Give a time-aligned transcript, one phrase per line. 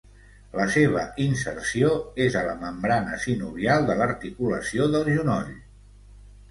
[0.59, 1.91] La seva inserció
[2.25, 5.57] és a la membrana sinovial de l'articulació del genoll.